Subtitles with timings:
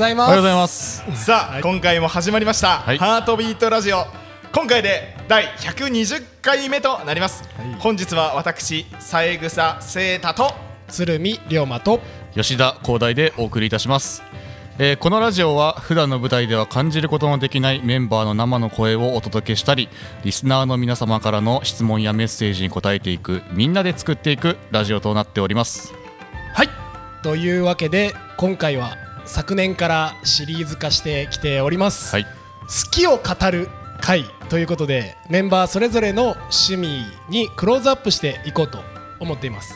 [0.00, 0.28] ざいます。
[0.28, 1.04] おはようございます。
[1.14, 2.98] さあ、今回も始まりました、はい。
[2.98, 4.06] ハートビートラジオ。
[4.52, 7.44] 今回で第120回目となります、
[7.78, 10.52] 本日は私三枝聖太と
[10.88, 12.00] 鶴見龍馬と
[12.34, 14.24] 吉田光大でお送りいたします、
[14.80, 19.88] えーこのラジオは普段の舞台では感じることのできないメンバーの生の声をお届けしたり
[20.24, 25.94] リスナーの皆様からの質問やメッセージに答えていくみんなで作っていくラジオとなっております。
[26.54, 26.68] はい。
[27.22, 28.96] というわけで今回は
[29.30, 32.24] 昨年からシリーズ化してきております、はい。
[32.24, 32.30] 好
[32.90, 33.68] きを語る
[34.00, 38.80] 会ということでメンバーそれぞれの趣味にクローズアップしていこうと
[39.20, 39.72] 思っています。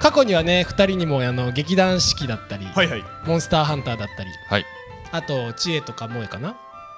[0.00, 3.04] 過去にはね2人にもあの劇団四季だったり、はいはい。
[3.26, 4.64] モンスターハンターだったりはい。
[5.12, 6.56] あと知恵とか萌えかな？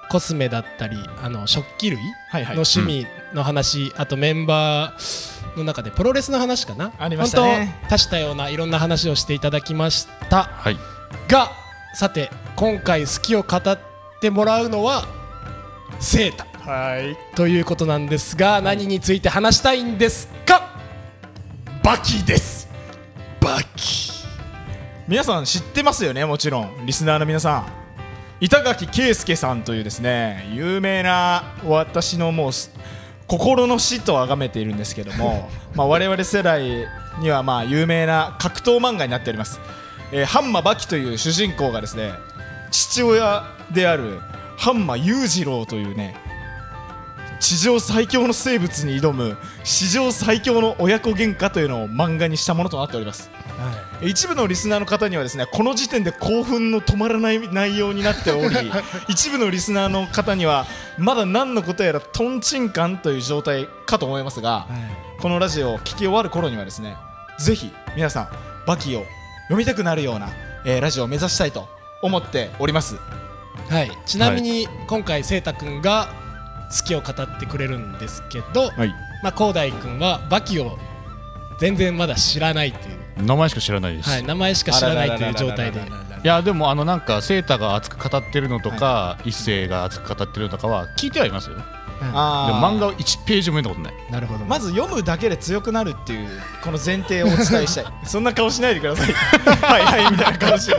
[0.09, 2.55] コスメだったりあの食器類はいはい。
[2.55, 6.93] の趣味の話、あとメンバーの中でプロレスの話かな？
[6.97, 7.77] ありましたね。
[7.81, 10.43] 本当多種多様ないろんな話をしていただきました。
[10.43, 10.77] はい。
[11.27, 11.51] が
[11.93, 13.79] さて今回好きを語っ
[14.21, 15.05] てもらうのは
[15.99, 16.45] セータ。
[16.59, 17.17] はい。
[17.35, 20.69] ということなんですが何について話したいんですか？
[21.83, 22.69] バキです。
[23.41, 24.11] バキ。
[25.07, 26.25] 皆さん知ってますよね？
[26.25, 26.85] もちろん。
[26.85, 27.65] リスナーの皆さん。
[28.41, 32.71] 板垣圭介さんというですね有名な私のもうす
[33.27, 36.87] 心の師と崇めているんですけども まあ我々世代
[37.19, 39.59] にはまあ有名な格闘漫画になっております、
[40.11, 42.13] えー、ハンマバキという主人公がですね
[42.71, 44.19] 父親である
[44.57, 46.15] ハンマ裕次郎というね
[47.39, 53.29] 地上最強の生物に挑む史上最強の親子喧嘩というのを漫画にしたものとなっております。
[54.01, 58.55] 一部のリスナーの方にはですねこの時点で興奮の止まらない内容になっており
[59.09, 60.65] 一部のリスナーの方には
[60.97, 64.67] まだ何のことやらトンチンカンという状態かと思いますが
[65.19, 66.95] このラジオを聞き終わる頃にはですね
[67.37, 68.27] ぜひ皆さん
[68.65, 69.05] バキを
[69.49, 70.29] 読みたくなるような、
[70.63, 71.67] えーラジオを目指したいと
[72.03, 72.97] 思っております。
[73.67, 76.09] はい、ちなみに今回セータ君が
[76.69, 78.89] 好きを語ってくれるんですけど、はい。
[79.23, 80.77] まあ広大君はバキを
[81.59, 85.81] 全然まだ知らないという、名前しか知らないです、はい、名前しか知らないという状態で
[86.23, 91.55] いやでもあのなんかセータが熱く語ってるのとか、一星が熱く語ってるのとかは聞いてはいますよ。
[91.55, 92.75] でもあー。
[92.75, 94.11] 漫画を1ページも読んだことない。
[94.11, 94.45] なるほど。
[94.45, 96.29] まず読むだけで強くなるっていう
[96.63, 97.85] この前提をお伝えしたい。
[98.03, 99.13] そんな顔しないでください。
[99.63, 100.75] はいはいみたいな顔して。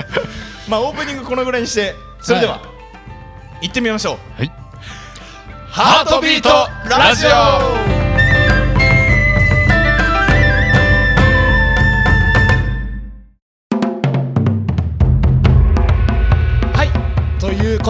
[0.69, 2.61] まあオープニングこのぐらいにしてそれでは、は
[3.63, 4.41] 行ってみましょう。
[4.41, 4.53] はい。
[5.71, 6.49] ハートビート
[6.89, 8.00] ラジオ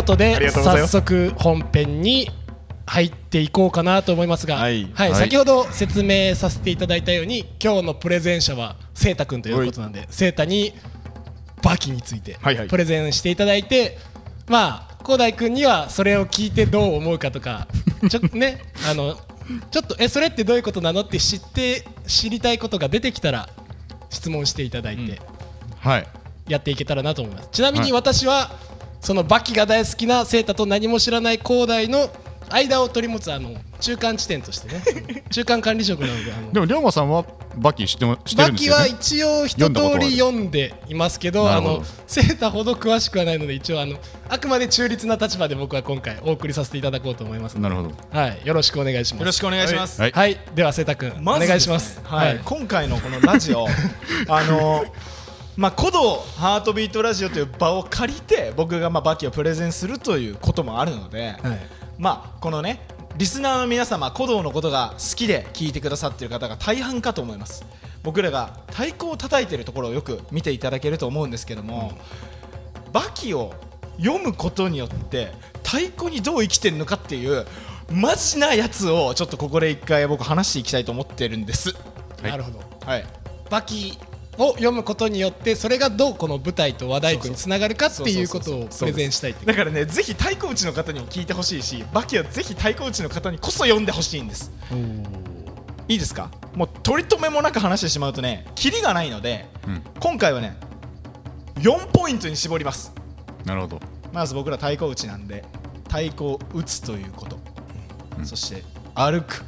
[0.01, 2.31] ことあで早速本編に
[2.87, 4.91] 入っていこうかなと思いますが、はい。
[4.93, 10.75] はい先ほど説明させていただいたように今日のプレゼン者はセータ君ということなんでセータに
[11.63, 12.69] バキについてはいはい。
[12.69, 13.99] プレゼンしていただいて、
[14.49, 17.69] まあ広大君にはそれを聞いてどう思うかとか
[18.09, 19.19] ちょっとね あの
[19.71, 23.49] ちょっとえそれってどういうことなのって知って知りたいことが出てきたら
[24.11, 25.21] 質問していただいて、
[25.79, 26.07] はい。
[26.49, 27.49] やっていけたらなと思います。
[27.53, 27.93] ちなみにはい。
[27.93, 28.51] 私は、
[29.01, 32.11] そのバキが大好きなセータと何も知らない広大の
[32.51, 35.25] 間を取り持つあの中間地点としてね。
[35.31, 36.53] 中間管理職なのであの。
[36.53, 37.25] でも龍馬さんは
[37.57, 43.97] バキ知っても知ってるバキはんですよね一応一読んだことはある通り読んでいますけどあのセータほど詳しくはないので一応あの
[44.29, 47.93] あくまで中立な立場で僕は今回お送りさせていただこうと思いますなるほど。
[48.11, 49.21] はい、よろしくお願いします。
[49.21, 50.13] よろしくお願いします、はい。
[50.13, 51.97] はい、ではセータ君、まずお願いします。
[51.97, 53.67] ですねはい、今回のこのラジオ
[54.29, 54.85] あの
[55.61, 61.59] まあ古道ハートビートラジオという場を借りて僕がまあバキをプレゼンするということもあるので、はい。
[61.99, 62.81] まあこのね
[63.19, 67.67] リスナーの皆様古道のことが好きで聞いてくださっている方が大半かと思います。
[68.03, 71.93] 僕らが太鼓を叩いているところをよく見ていただけると思うんですけども、
[72.95, 73.53] バキを
[73.99, 75.31] 読むことによって
[75.63, 77.47] 太鼓にどう生きてるのかっていう
[77.93, 81.75] マジなやつをちょっとここで一回僕話していきたいと思ってるんです。
[82.23, 82.31] はい。
[82.31, 82.61] なるほど。
[82.87, 83.05] はい。
[83.51, 83.99] バキ
[84.41, 89.47] を読むことによってそれがどうこの舞台と和太鼓につながるかっていうことをプレゼンしたいっていう。
[89.47, 94.51] だからねぜひ太鼓打ちの方にも聞いてほしいしバキはぜひ太鼓打ちの方にこそ読んでほしいんです。
[95.89, 96.31] いいですか？
[96.55, 99.83] もう取り留めもなく話してしまうとねキリがないので、うん。
[100.01, 100.57] 今回はね
[101.57, 102.93] 4ポイントに絞ります。
[103.45, 103.81] なるほど。
[104.13, 105.45] まず僕ら太鼓打ちなんで
[105.85, 107.39] 太鼓を打つということ、
[108.19, 108.27] うん。
[108.27, 108.63] そして
[108.95, 109.45] 歩く、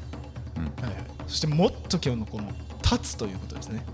[0.56, 0.64] うん。
[0.84, 1.04] はいはい。
[1.26, 2.52] そしてもっと今日のこの
[2.82, 3.84] 立つということですね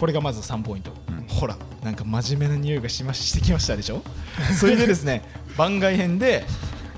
[0.00, 1.26] これがまず3ポイント、うん。
[1.28, 4.02] ほらなんか真面目な匂いがしましてきましたでしょ？
[4.58, 5.22] それでですね
[5.56, 6.44] 番外編で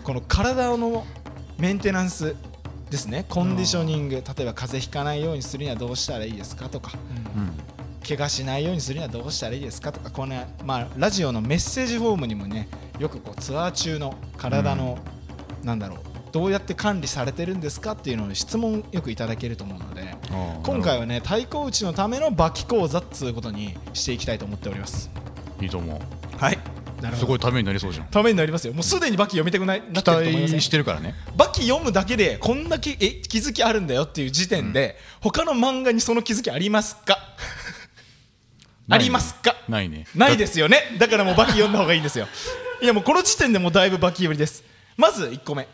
[0.05, 1.05] この体の
[1.59, 2.35] メンテナンス
[2.91, 3.25] ですね。
[3.29, 4.17] コンディショニング。
[4.17, 6.93] 例えば風邪ひかないようにするにはどうしたらいいですかとか。
[7.37, 7.53] うん。
[8.07, 10.11] 怪我しないようにするにはどうしたらいいですかとか。
[10.11, 12.69] この、まあ、ラジオのメッセージフォームにもね
[12.99, 14.99] よくこうツアー中の体の、
[15.63, 15.99] なんだろう
[16.33, 20.17] どうやって管理されてるんですかっていうのを質問よくいただけると思うので
[20.63, 25.11] 今回はね太鼓打ちのためのバキ講座っつうことにしていきたいと思っております。
[25.61, 26.01] いいと思う。
[26.39, 26.59] はい。
[27.03, 27.27] なるほど。
[27.27, 28.07] すごいためになりそうじゃん。
[28.07, 28.73] ためになりますよ。
[28.73, 31.15] もうすでにバキ読みたくないなってと思いません待してるからね。
[31.37, 37.19] バキ読むだけでこんだけえ気づきあるんだよっていう時点で、他の漫画にその気づきありますか？
[38.89, 39.55] ありますか？
[39.69, 40.07] ないね。
[40.17, 40.79] ないですよね。
[40.99, 42.27] だからもうバキ読んだ方がいいんですよ。
[42.81, 44.65] いやもうこの時点でもうだいぶバキ寄りです。
[44.97, 45.69] まず1個目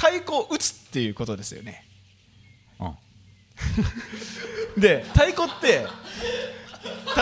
[0.00, 1.84] 太鼓を打つっていうことですよね。
[2.80, 2.86] う
[4.78, 4.80] ん。
[4.80, 5.86] で太鼓って
[7.04, 7.20] 太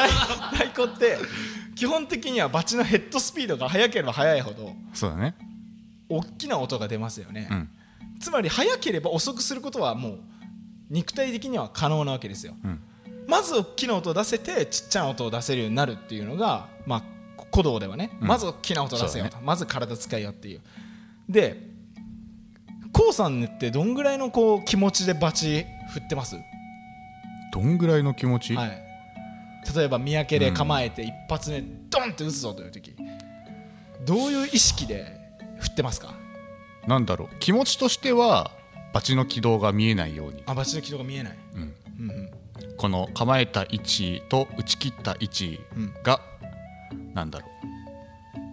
[0.53, 1.19] 太鼓って
[1.75, 5.35] 基本的にはバチのヘッドスピードが速ければ速いほどそうだね。
[6.09, 7.69] 大きな音が出ますよね、うん。
[8.21, 10.21] つまり速ければ遅くすることはもう
[10.89, 12.81] 肉体的には可能なわけですよ、うん。
[13.27, 17.03] まず大きな音を出せてちっちゃな音を出せるようになるっていうのが、まあ、
[17.51, 18.29] 鼓動ではね、うん。
[18.29, 20.61] まず大きな音を出せよと、まず体使いよっていう。
[21.29, 21.68] で
[22.93, 26.37] k o さんってどんぐらいのこう気持ちでバチ振ってます、
[27.53, 28.83] どんぐらいの気持ち、はい、
[29.77, 32.95] 例えば三宅で構えて一発目ドンって打つぞという時。
[34.05, 35.19] どういう意識で
[35.59, 36.15] 振ってますか？
[36.87, 37.29] なんだろう。
[37.41, 38.51] 気持ちとしては
[38.95, 41.65] バチの軌道が見えないように、あバチの軌道が見えない、うん、う
[42.07, 42.31] んうん。
[42.77, 45.95] この構えた位置と打ち切った位置うん。
[46.03, 46.21] が、
[47.13, 47.47] なんだろ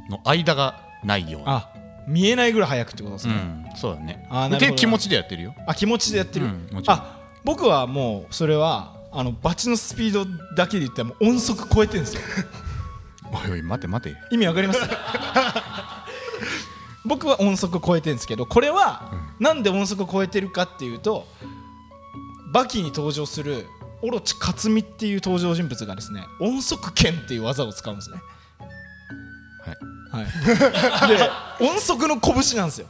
[0.10, 0.12] う。
[0.12, 1.48] の間がないように。
[1.48, 1.72] あ
[2.08, 3.38] 見えないぐらい速くってことですね、う
[3.74, 4.28] ん、そうだね。
[4.30, 5.56] あーなるほ気持ちでやってるよ。
[5.68, 6.48] あ気持ちでやってる、
[6.88, 10.26] あ僕はもうそれはあのバチのスピード
[10.56, 12.22] だけで言ったらもう音速超えてるんですよ。
[13.32, 14.16] おいおい待て待て。
[14.32, 14.80] 意味わかります？
[17.06, 21.28] 僕は音速超えてるんですけどこれは、なんで音速超えてるかっていうと
[22.52, 23.68] バキに登場する
[24.02, 28.18] オロチ克実っていう登場人物がですね音速剣っていう技を使うんですね
[30.16, 30.28] はい、
[31.60, 32.88] で音速の拳なんですよ。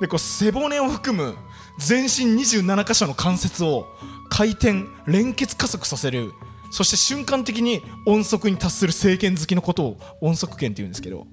[0.00, 1.36] でこう背骨を含む
[1.78, 3.86] 全身27箇所の関節を
[4.28, 6.32] 回転連結加速させる。
[6.70, 11.26] そして瞬間的に音速に達する聖剣好きのことを音速剣って言うんですけど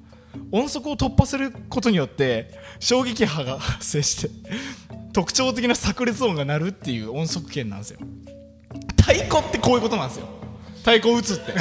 [0.52, 4.30] 音速を突破することによって衝撃波が発生して
[5.12, 8.00] 特徴的な炸裂音が鳴るっていう音速剣なんですよ。
[9.02, 10.28] 太鼓ってこういうことなんですよ。
[10.80, 11.54] 太鼓を打つって。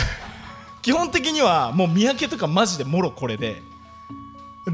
[0.83, 3.63] 基本的にはもう三宅とかマジでもろこれで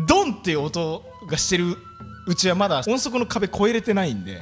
[0.06, 1.76] ドンっていう音がしてる
[2.26, 4.40] うちはまだ音速の壁越えれてないんで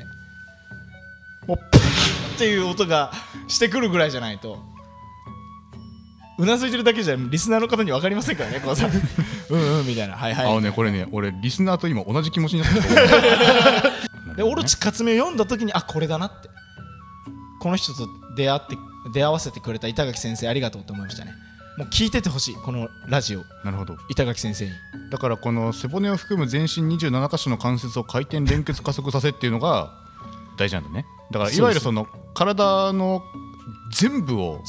[1.46, 3.12] もうプーっていう音が
[3.48, 4.58] してくるぐらいじゃないと
[6.38, 8.88] うなずいてるだけじゃリスナーの方に分かりませんからねこうさ
[9.48, 10.16] うんうんみたいな。
[10.16, 16.50] はいあのはいねこれね俺リスナーと今同じ気持ちになってでオロチ克実を読んだ時にあこれだなって。
[17.58, 18.76] この人と出会って
[19.12, 21.32] 出会わせてくれた板垣先生ありがとうと思いましたね
[21.76, 23.44] もう聞いててほしいこのラジオ。
[23.64, 23.96] なるほど。
[24.08, 24.70] 板垣先生に。
[25.10, 29.92] だからこの背骨を含む全身27箇所の関節を回転連結加速させっていうのが
[30.56, 31.06] 大事なんだね。
[31.30, 33.22] だからいわゆるその体の
[33.92, 34.62] 全部を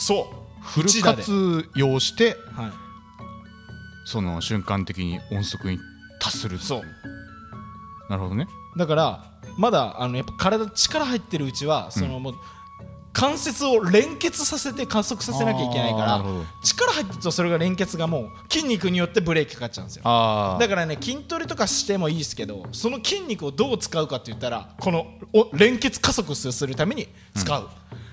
[0.61, 2.71] フル活用してはい。
[4.05, 5.79] その瞬間的に音速に
[6.21, 6.81] 達するそう。
[8.09, 8.47] なるほどね。
[8.77, 12.35] だからまだあのやっぱ体力入ってるうちはそのもう
[13.17, 16.23] 関節を連結させて加速させなきゃいけないから
[16.63, 20.03] 力入ってるとそれが連結がもう筋肉によってブレーキかかっちゃうんですよ。
[20.05, 27.67] あだからね筋トレとかしてもいいですけどその筋肉をどう使うかって言ったらこのお連結加速するために使う、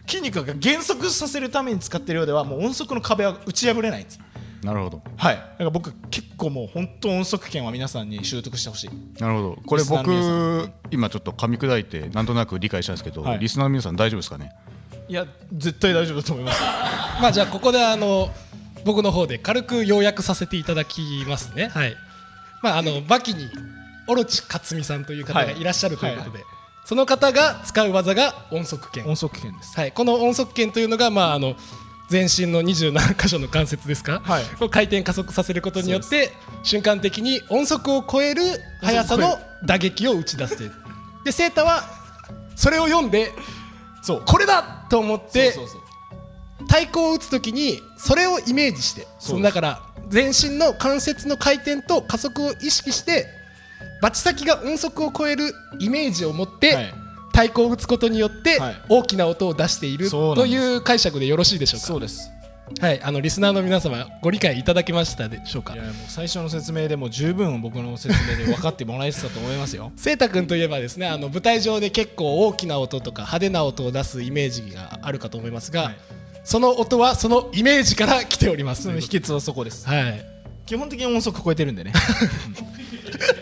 [0.06, 4.18] 筋肉が減速させるために使ってるようではもう音速の壁は打ち破れないんです
[4.62, 5.02] なるほど。
[5.18, 5.36] はい。
[5.36, 9.20] だから僕結構もう本当音速圏は皆さんに習得してほしい。
[9.20, 9.58] なるほど。
[9.66, 13.38] これ僕今ちょっと噛み砕いてなんとなく理解したんですけど、はい。
[13.38, 14.52] リスナーの皆さん大丈夫ですかね？
[15.08, 16.60] いや絶対大丈夫だと思います。
[17.20, 18.30] まあじゃあここであの
[18.84, 21.68] 僕の方で軽く要約させていただきますね。
[21.68, 21.96] はい。
[22.62, 23.50] まああのバキに
[24.06, 25.62] オロチ克実さんという方がい。
[25.62, 26.44] らっしゃるということで、
[26.84, 29.78] その方が使う技が音速剣音速圏です。
[29.78, 31.56] はい、この音速剣というのが、まあ、あの
[32.10, 34.44] 全身の27箇所の関節ですか、はい。
[34.60, 36.32] を回転加速させることによって
[36.62, 38.42] 瞬間的に音速を超える
[38.82, 40.72] 速さの打撃を打ち出すという。
[41.24, 41.84] でセータは
[42.54, 43.32] それを読んで
[44.04, 44.22] そう。
[44.26, 45.52] これだと思って
[46.68, 53.26] 太鼓を打つ時にそれをイメージしてそのだから全身の関節の回転と加速を意識して
[54.02, 56.94] バチ先が音速を超えるイメージを持って、はい。
[57.32, 58.82] 太鼓を打つことによってはい。
[58.88, 61.86] 大きな音を出しているという解釈でよろしいでしょうか？
[61.86, 62.30] そうです
[62.80, 65.74] はい、あのリスナーの皆様ご理解いただけましたでしょうか？
[65.74, 69.92] いやもう最初の説明でもう十分僕の説明で分かってもらえてたと思いますよ。
[69.96, 75.96] セイタ君といえばですねあの舞台上で結構大きな音とか派手な音を出すイメージがあるかと思いますが、はい。
[76.42, 78.84] その音はそのイメージから来ております。
[78.84, 79.86] その秘訣はそこです。
[79.86, 80.26] はい。
[80.66, 81.92] 基本的に音速超えてるんでね。
[82.58, 82.60] う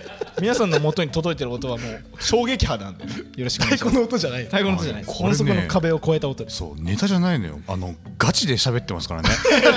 [0.08, 0.11] ん
[0.42, 3.12] 皆さんの元に届いてる音はもう衝撃波なんでね。
[3.36, 3.94] よろしくお願いします。
[3.94, 4.44] 太鼓の音じゃない。
[4.46, 5.28] 太鼓の音じゃないこれね。
[5.28, 6.56] 音速の壁を越えた音です。
[6.56, 7.60] そうネタじゃないのよ。
[7.68, 9.28] あのガチで喋ってますからね。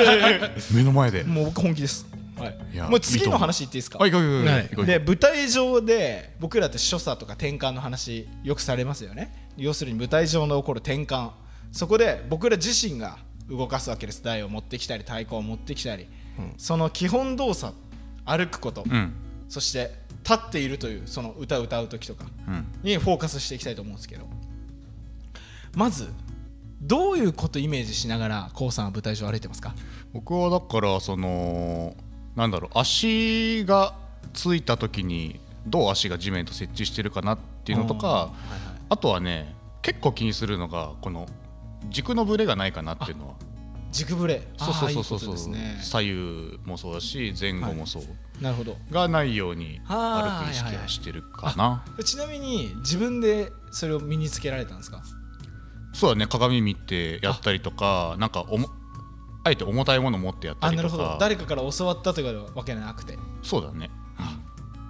[0.74, 1.24] 目の前で。
[1.24, 2.08] もう僕本気です。
[2.36, 2.58] はい。
[2.74, 4.00] いやもう次の話言っていいですか？
[4.00, 4.86] はいい行こう行こう。
[4.88, 9.52] で舞台上で僕らって所作とか転換の話よくされますよね。
[9.58, 11.30] 要するに舞台上で起こる転換。
[11.72, 14.24] そこで僕ら自身が動かすわけです。
[14.24, 16.08] 台を持ってきたり太鼓を持ってきたり、
[16.58, 17.72] その基本動作
[18.26, 19.14] 歩くこと、うん。
[19.48, 22.68] そして立っているというその歌を歌う時とかうん。
[22.84, 24.28] にフォーカスしていきたいと思うんですけど。
[25.76, 26.10] まず
[26.82, 29.76] どういうことイメージしながら k o さんは舞台上歩いてますか？
[30.14, 31.96] 僕はだからその
[32.36, 33.96] なんだろう足が
[34.34, 38.32] ついた時にどう足が地面と接地してるかなっていうのとか
[38.90, 41.28] あとはね結構気にするのがこの
[41.90, 43.34] 軸のブレがないかなっていうのは。
[43.92, 44.42] 軸ブレ。
[44.58, 45.54] そうそうそうそうそう。
[45.54, 45.80] ね。
[45.82, 48.04] 左右もそうだし前後もそう、
[48.42, 48.78] なるほど。
[48.92, 55.02] がないようにあー歩く意識はしてるかな、ちなみに自分でそれを身につけられたんですか？
[55.94, 56.28] そうだね。
[56.28, 58.70] 鏡見てやったりとかなんかおも
[59.46, 61.18] あえて重たいもの持ってやったあなるりとかほど。
[61.20, 63.18] 誰かから教わったというわけじゃなくて。
[63.42, 63.90] そうだね。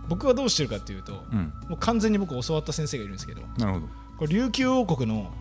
[0.07, 1.53] 僕はどうしてるかっていうと、うん。
[1.67, 3.87] もう完全に僕教わった先生がいるんですけどなるほど。
[4.19, 5.31] これ琉球王国の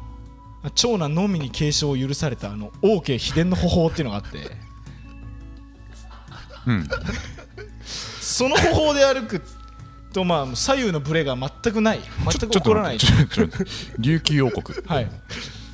[0.75, 4.51] 長男のみに継承を許されたあの王家秘伝の方法っていうのがあって。
[6.67, 6.89] うん
[8.25, 9.43] その方法で歩く
[10.15, 12.01] とまあ左右のブレが全くない。
[12.01, 12.99] 全く起こらない。
[13.99, 14.79] 琉球王国。
[14.89, 15.11] はい。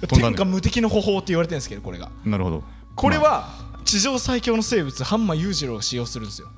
[0.09, 2.11] 天下無敵の方法って言われてるんですけどこれが。
[2.25, 2.65] なるほど。
[2.97, 3.55] これは
[3.85, 6.49] 地上最強の生物ハンマー裕次郎が使用するんですよ。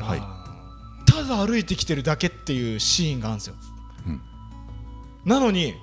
[0.00, 1.10] はい。
[1.10, 3.54] ただ歩いてきてるだけっていうシーンがあるんですよ、
[4.06, 4.20] うん。
[5.24, 5.74] なのに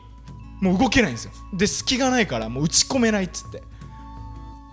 [0.61, 1.31] もう動けないんですよ。
[1.53, 3.61] で隙がないからもう打ち込めないっつって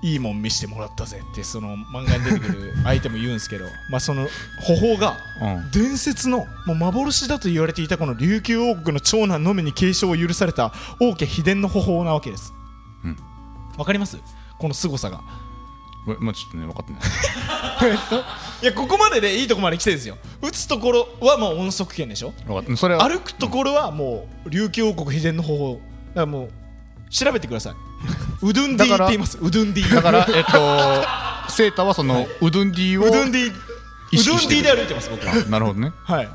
[0.03, 4.27] いいもん見してもらったぜってその漫画に出てくる相手も言うんですけど まあその
[4.61, 5.71] 方法がうん。
[5.71, 12.53] 伝説のもう幻だと言われていたこの琉球王国の長男のみに継承を許された王家秘伝の方法なわけです。
[13.05, 13.17] うん。
[13.77, 14.19] わかります？
[14.59, 15.21] この凄さが。
[16.05, 17.03] ままあちょっとね分かってない。
[18.63, 20.19] いやここまででいいとこまで来てるんですよ。
[20.41, 22.35] 打つところはもう音速圏でしょ？
[22.77, 23.09] それは。
[23.09, 25.75] 歩くところはもう琉球王国秘伝の方法。
[25.75, 26.51] だからもう
[27.11, 27.75] 調べてください
[28.43, 29.39] うどんディーって言います。
[29.41, 29.95] うどんディー。
[29.95, 33.55] だからえっとセータはそのウドゥンディをうどんディー。
[34.13, 35.35] 意うどんディで歩いてます僕は。
[35.49, 35.93] なるほどね。
[36.05, 36.29] はい。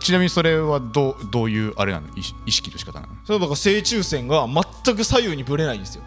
[0.00, 2.08] ちなみにそれはどうどういうあれなの？
[2.44, 3.14] 意識の仕方なの？
[3.24, 4.46] そうだから正中線が
[4.84, 6.02] 全く左右にぶれないんですよ。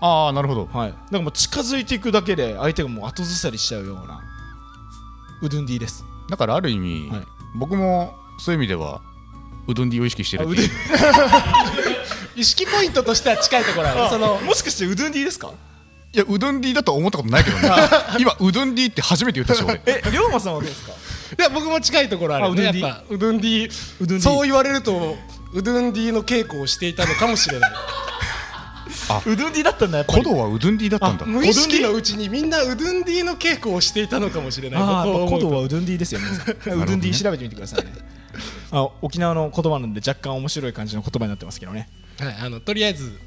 [0.00, 0.66] ああなるほど。
[0.72, 0.90] はい。
[0.90, 4.22] だからもう近づいていくだけで相手がもう後ずさりしちゃうような
[5.42, 6.04] うどんディーです。
[6.28, 7.26] だからある意味、はい。
[7.56, 9.02] 僕もそういう意味では
[9.66, 10.70] うどんディを意識してるっていう
[12.36, 14.08] 意識ポイントとしては近いところある。
[14.10, 15.52] そのもしかしてうどんディーですか？
[16.12, 17.70] いやうどんディだとは思ったことないけどね。
[18.18, 19.80] 今うどんディって初めて言ったし俺。
[19.86, 20.92] え龍馬さんはどうですか？
[21.38, 22.64] いや僕も近いところあるね。
[22.64, 23.70] やっぱうどんディ
[24.00, 25.16] うどんディそう言われると
[25.54, 27.70] うどんディの稽古をしていたのかもしれない。
[29.26, 30.22] うどんディーだったんだやっぱり。
[30.22, 31.26] 古道はうどんディだったんだ。
[31.26, 34.80] 無意識のうちにみんなうどんディの稽古をしていたのかもしれない。
[35.28, 36.20] 古道はうどんディーですよ、
[36.64, 36.74] 皆。
[36.82, 37.92] うどんディー調べてみてくださいね。
[38.72, 41.88] あ沖縄の言葉なんで若干面白い感じの言葉になってますけどね。
[42.20, 43.18] はい、あのとりあえず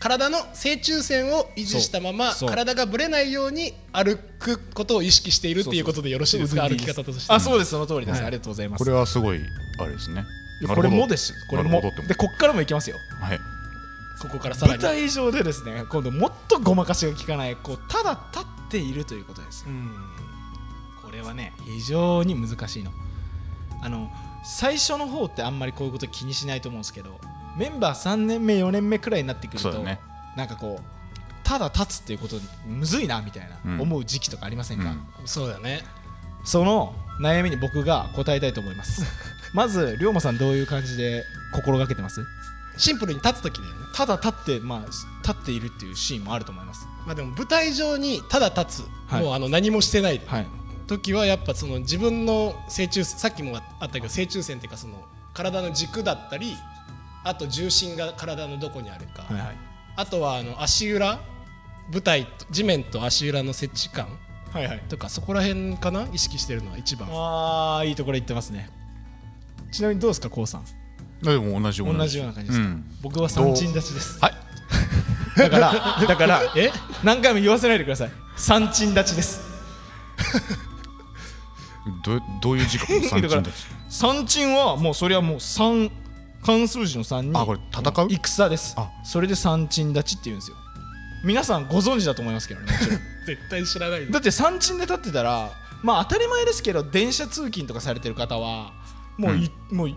[0.00, 6.66] 体の正中線を維持したまま体がぶれないように歩くことを意識しているっていうことでよろしいですか？
[6.68, 8.16] 歩き方としてあ、そうです、その通りです。
[8.16, 8.78] はいありがとうございます。
[8.78, 9.40] これはすごい
[9.78, 10.24] あれですね
[10.66, 11.34] これもです。
[11.50, 11.80] これも。
[12.06, 12.96] で、こっからもいきますよ。
[13.20, 13.40] うはい
[14.20, 19.64] ここからさら舞に台上でですね、今度もっとごまかしが効かない、こうただ立っているということです。
[19.66, 19.94] うん
[21.02, 22.92] これはね、非常に難しいの。
[23.82, 24.10] あの
[24.44, 27.18] 最初の方ってあんまりこういうこと気にしないと思うんですけど、
[27.60, 30.00] メンバー3年目、4年目くらいになってくると、そうだね。
[30.34, 30.82] なんかこう、
[31.44, 32.36] ただ立つっていうこと
[32.66, 33.80] むずいなみたいな、うん。
[33.82, 35.06] 思う時期とかありませんか、うん。
[35.26, 35.82] そうだね。
[36.42, 39.04] その悩みに僕が答えたいと思います。
[39.52, 42.24] まず龍馬さんどういう感じで心がけてます？
[42.78, 43.80] シンプルに立つ時だよね。
[43.94, 46.86] ただ立ってまあ立っているっていうシーンもあると思います。
[47.04, 49.22] まあでも舞台上にただ立つ、はい。
[49.22, 50.46] もうあの何もしてないはい。
[50.86, 56.56] 時はやっぱその自分の正中さっきもあったけど正中線っていうかその体の軸だったり
[57.24, 59.56] あと重心が体のどこにあるか、はいはい。
[59.96, 61.20] あとはあの足裏
[61.92, 64.08] 舞台と地面と足裏の接地感。
[64.52, 64.82] はいはい。
[64.88, 66.08] とかそこら辺かな？
[66.12, 67.08] 意識してるのは一番。
[67.12, 68.70] ああいいところ行ってますね。
[69.70, 70.64] ちなみにどうですかこうさん？
[71.22, 72.84] でも同じ同じような感じですか、うん。
[73.02, 74.18] 僕は三鎮立ちです。
[74.20, 74.34] はい。
[75.36, 75.72] だから
[76.08, 76.72] だからえ？
[77.04, 78.10] 何回も言わせないでください。
[78.36, 79.40] 三鎮立ちです。
[82.04, 83.50] どどういう時間三鎮だ
[83.88, 85.90] 三鎮はもうそれはもう三
[86.44, 88.08] 漢数字の3にあこれ戦う？
[88.10, 88.74] 戦です。
[88.76, 88.90] あ。
[89.04, 90.56] それで三鎮立ちって言うんですよ。
[91.22, 92.72] 皆さんご存知だと思いますけどね。
[93.26, 94.10] 絶対知らない。
[94.10, 98.72] だって山鎮で立ってたらまあ当たり前ですけど電車通勤とかされてる方は
[99.18, 99.94] もうい、もう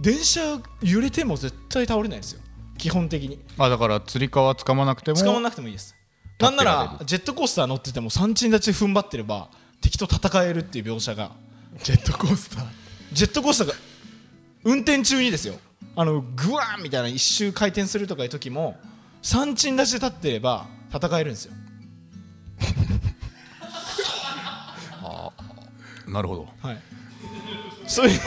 [0.00, 0.40] 電車
[0.82, 2.40] 揺れても絶対倒れないですよ。
[2.76, 3.38] 基本的に。
[3.56, 5.94] まあだからつり革つかまなくても使わなくてもいいです。
[6.38, 9.48] なんならジェットコースター乗ってても山鎮立ち踏ん張ってれば
[9.80, 11.32] 敵と戦えるっていう描写が。
[11.82, 12.66] ジェットコースター。
[13.12, 13.74] ジェットコースターが
[14.64, 15.54] 運転中にですよ
[16.00, 18.76] あのグワーンみたいな一周回転するとかいう時も
[19.20, 21.52] 山鎮立ちで立ってれば戦えるんですよ。
[26.06, 26.48] なるほど。
[26.62, 26.78] はい。
[27.88, 28.20] そういう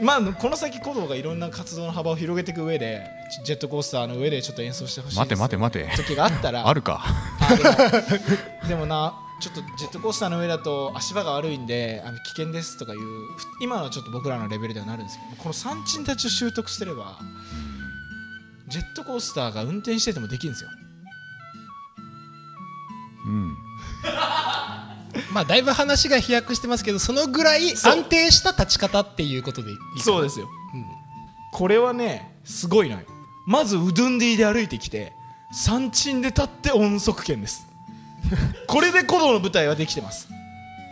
[0.02, 3.06] まあこの先鼓動がいろんな活動の幅を広げていく上で
[3.44, 5.96] ジェットコースターの上でちょっと演奏してほしい待て待てて待て。
[6.02, 6.64] 時があったら。
[6.68, 7.04] あるか。
[8.66, 17.18] でもなちょっとジェットコースターの上だと足場が悪いんであの危険ですとかいうふ今のはちょっと僕らのレベルではなるんですけどこの山鎮たちを習得すれば
[18.68, 20.70] ジェットコースターが運転しててもできるんですよ。
[23.26, 23.56] うん。
[25.32, 30.84] まあだいぶ話が飛躍してますけどそのぐらい安定した立ち方っていうことでいいそうですよ、うん。
[31.52, 33.06] これはねすごいのよ。
[33.46, 35.12] まずウドゥンディで歩いてきて
[35.52, 37.66] 山鎮で立って音速圏です
[38.66, 40.28] これで鼓動の舞台はできてます。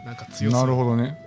[0.05, 0.61] なんか強そう。
[0.61, 1.19] なるほどね。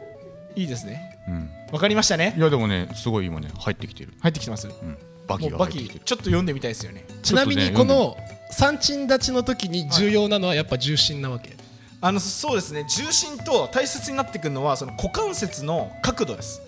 [0.56, 1.18] いいですね。
[1.28, 1.50] うん。
[1.72, 2.34] わかりましたね。
[2.38, 4.14] いやでもねすごい今ね入ってきてる。
[4.22, 4.68] 入ってきてます。
[4.68, 4.98] うん。
[5.28, 6.06] バキもうバキが入ってきてる。
[6.06, 7.06] ちょっと読んでみたいですよね。
[7.24, 8.16] ちなみにこの
[8.52, 11.56] 三鎮立ちの時に重要なのはやっぱ重心なわけ、
[12.00, 12.86] あのそうですね。
[12.88, 16.62] 重心と大切になってくるのはその股関節の角度です。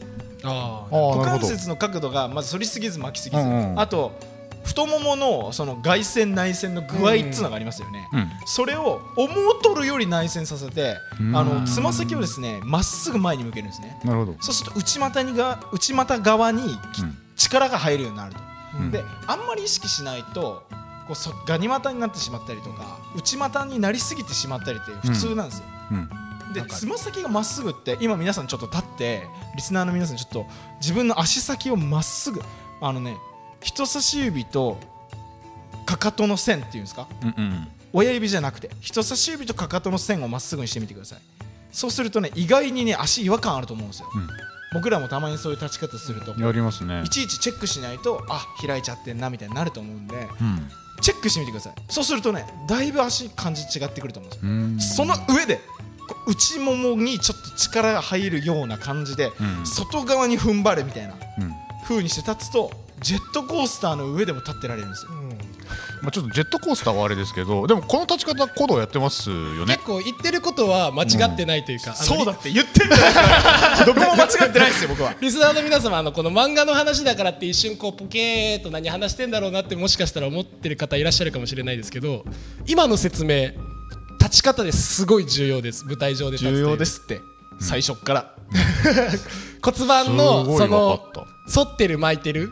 [0.44, 1.40] ああー股なるほど。
[1.40, 3.80] 関節の角度がまず反りすぎず巻きすぎず、うんうん。
[3.80, 4.12] あと
[4.70, 8.30] 太もものその外旋内旋の具合っていうのがありますよね、うん。
[8.46, 11.36] それを思うとるより内旋させてうん。
[11.36, 14.00] あのつま先をですねまっすぐ前に向けるんですね。
[14.06, 14.38] なるほど。
[14.40, 16.62] そうすると内股にが内股側に
[16.94, 17.18] きうん。
[17.36, 18.40] 力が入るようになると、
[18.80, 18.92] うん。
[18.92, 20.64] であんまり意識しないと
[21.08, 26.10] こうそガニ股になってしまったりとか内股になりすぎてしまったりって普通なんですよ、うん。
[26.54, 29.24] でつま先がまっすぐって今皆さんちょっと立って
[29.56, 30.46] リスナーの皆さんちょっと
[30.82, 32.42] 自分の足先をまっすぐ
[32.82, 33.18] あのね
[33.62, 34.78] 人差し指と
[35.86, 37.08] かかとの線っていうんですか？
[37.22, 37.68] うんうん。
[37.92, 41.20] 親指じゃなくて人差し指とかかとの線をまっすぐにしてみてください。
[41.72, 44.28] そうするとね意外にね足違和感あると思うんですよ、うん。
[44.74, 46.40] 僕らもたまにそういう立ち方すると。
[46.40, 47.02] やりますね。
[47.04, 50.70] いちいちチェックしないとあ開いちゃってんなみたいになると思うんでうん。
[51.02, 51.74] チェックしてみてください。
[51.90, 55.06] そうするとねだいぶ足感じ違ってくると思うんですよ。
[55.06, 55.16] うん。
[55.16, 55.60] その上で
[56.28, 59.66] 内ももにちょっと力が入るような感じで、うん。
[59.66, 61.54] 外側に踏ん張るみたいなうん。
[61.86, 65.12] 風にして立つとジェットコースターの上でも立ってられるんですよ、
[66.02, 69.30] まあちょっとジェットコースターはあれですけどでもこの立ち方鼓動やってます。
[69.30, 75.14] よね結構言ってることは間違ってないというか、あのそうだって言ってんじゃないかな どこも間違ってないですよ僕は。
[75.20, 82.26] リスナーの皆様あのこの漫画の話だからって一瞬こうポケーっと何話してんだろうなってもしかしたら思ってる方いらっしゃるかもしれないですけど
[82.66, 83.52] 今の説明
[84.20, 86.38] 立ち方ですごい重要です舞台上で。
[86.38, 87.22] 立つという重要ですって、
[87.60, 88.36] 最初っから。
[89.64, 91.00] 骨盤のその
[91.48, 92.52] 反ってる巻いてる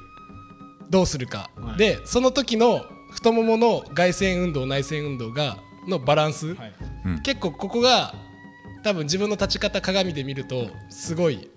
[0.89, 1.77] どうするか、はい。
[1.77, 6.73] でその時の太ももの外旋運動内旋運動がのバランス、はい。
[7.05, 7.21] うん。
[7.21, 8.13] 結構ここが
[8.83, 11.49] 多分自分の立ち方鏡で見るとすごい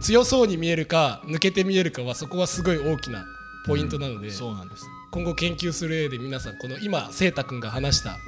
[0.00, 3.24] 強そうに見えるか抜けて見えるかはそこはすごい大きな
[3.66, 4.84] ポイントなので、そうなんです。
[5.10, 8.18] 今後研究する上で皆さんこの今せいたくんが話した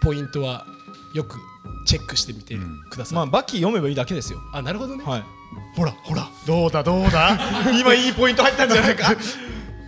[0.00, 0.66] ポイントは
[1.14, 1.38] よく
[1.86, 2.56] チェックしてみて
[2.90, 4.40] ください、まあバキ読めばいいだけですよ。
[4.52, 5.24] あなるほどね、はい。
[5.74, 7.38] ほらほらどうだどうだ。
[7.78, 9.16] 今いいポイント入ったんじゃないか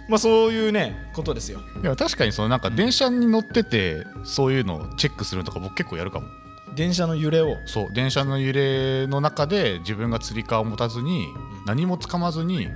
[0.09, 1.61] まあそういうねことですよ。
[1.83, 6.27] いや確かにそのなんか電車に乗っててそういうのをチェックするのとか僕結構やるかも。
[6.75, 7.57] 電車の揺れを？
[7.66, 11.29] そう電車の揺れの中で自分がつり革を持たずに
[11.66, 12.71] 何もつかまずに立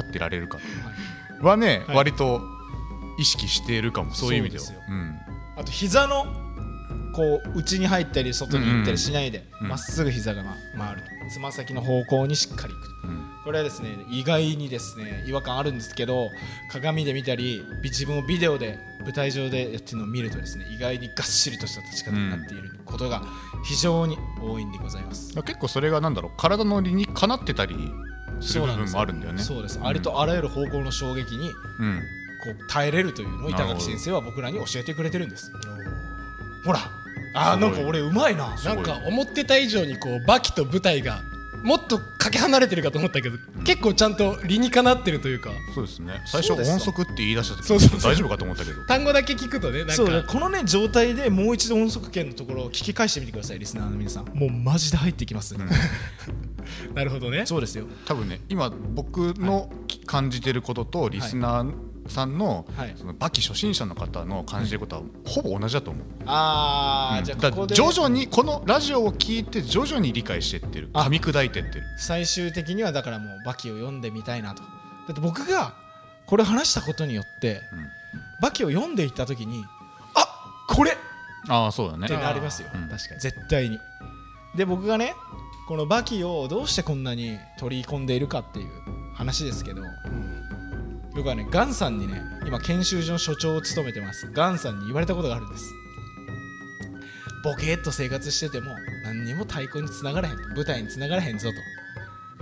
[0.00, 0.58] ってられるか。
[1.40, 1.96] はね、はい。
[1.96, 2.40] 割と
[3.18, 4.14] 意識しているかも。
[4.14, 4.64] そういう意味では。
[4.64, 5.18] そうん。
[5.56, 6.26] あと膝の
[7.12, 9.68] こう内に入ったり外に行ったりしないでうん。
[9.68, 12.82] ま、っすぐ膝が、ま、回るとつま先の方向にしっかりいく。
[13.02, 13.24] とうん。
[13.44, 16.28] これはですね意外にですね違和感あるんですけど
[16.70, 23.22] 鏡で見たりビ自分をビデオで舞台上でやってるのを見るとですね意外にがっしりとした立ち方になっていることが
[23.64, 27.76] 非常に多いんでございます、だから結構それがなんだろう体の理にかなってたり
[28.40, 29.42] する部分もあるんだよね。
[29.42, 29.80] そうです。
[29.82, 32.02] ありとあらゆる方向の衝撃にうん。
[32.40, 35.50] こう耐えれるというのを板垣先生は僕らに教えてくれてるんです。
[36.64, 36.78] ほら
[37.38, 38.54] あなんか俺うまいな。
[38.64, 38.76] ない。
[38.76, 41.20] んか思ってた以上にこうバキと舞台が
[41.62, 45.50] もっとかけ離れてるかと思ったけど、結構ちゃんと理にかなってるというか。
[45.74, 46.22] そうですね。
[46.26, 48.84] 最初音速って言い出した時そうそうそう大丈夫かと思ったけど。
[48.86, 50.22] 単語だけ聞くとねなんそうね。
[50.22, 54.26] かこのね状態でもう一度音速圏のところを聞き返してみてくださいリスナーの皆さん。
[54.34, 55.56] もうマジで入ってきます、
[56.94, 57.44] なるほどね。
[57.46, 57.86] そうですよ。
[58.06, 59.70] 多分ね今僕の
[60.06, 61.72] 感じてることとリスナー
[62.10, 62.94] さんの,、はい。
[62.96, 67.38] そのバキ初心者の方の感じてることはほぼ同じだと思う、あー、うん。
[67.38, 70.90] だからじゃあ徐々にこのラジオを聞いて徐々に理解してってる。
[70.92, 71.04] あ。
[71.04, 71.84] 噛み砕いてってる。
[71.98, 74.62] 最終的にはだからもうバキを読んでみたいなと。
[74.62, 74.68] だ
[75.12, 75.74] って僕が
[76.26, 77.62] これ話したことによって、
[78.42, 79.64] バキを読んでいった時に
[80.14, 80.26] あ
[80.68, 80.96] これ！
[81.48, 82.06] ああそうだね。
[82.06, 82.88] ってなりますよ、うん。
[82.88, 83.20] 確かに。
[83.20, 83.78] 絶対に。
[84.54, 85.14] で僕がね
[85.68, 88.68] このバキをどうしてこんなに取り込んでいるかっていう
[89.14, 89.82] 話ですけど
[91.14, 94.30] 僕はねガンさんにね今研修所の所長を務めてます。
[94.32, 95.72] ガンさんに言われたことがあるんです。
[97.44, 98.72] ボケーっと生活してても
[99.04, 100.42] 何にも太鼓につながらへんと。
[100.54, 101.56] 舞台につながらへんぞと。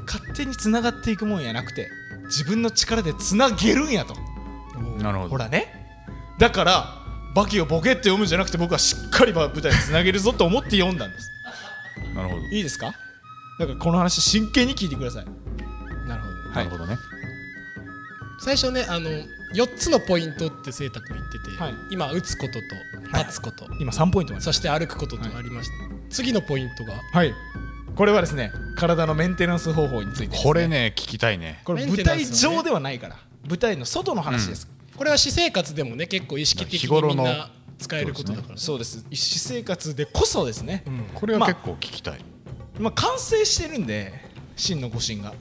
[0.06, 1.90] 勝手につながっていくもんやなくて
[2.24, 4.14] 自分の力でつなげるんやと。
[5.02, 5.30] なるほど。
[5.30, 5.86] ほらね。
[6.38, 7.02] だから
[7.34, 11.30] バキをボケって読むんじゃなくて僕はしっかり舞台につなげるぞと思って読んだんです。
[12.14, 12.42] なるほど。
[12.48, 12.94] いいですか？
[13.58, 15.24] だからこの話真剣に聞いてください。
[16.06, 16.50] なるほど。
[16.50, 16.96] なるほどね
[18.46, 19.10] 最初ねあの
[19.54, 21.74] 4つのポイントって清太君言ってて、はい。
[21.90, 22.60] 今打つことと
[23.10, 25.74] 待つこと、今3ポイントそして歩くこととありました、
[26.10, 27.34] 次のポイントがはい。
[27.96, 30.42] これはですね体のメンテナンス方法についてね。
[30.44, 31.60] これね聞きたいね。
[31.64, 33.16] これ舞台上ではないから。
[33.48, 38.54] 舞台の外の話です、これは私生活でもね結構意識的日頃のにみんな使えることだからね。
[38.58, 42.20] そうです私生活でこそですね、これは結構聞きたい、
[42.78, 44.14] まあ完成してるんで
[44.54, 45.34] 真の誤信が。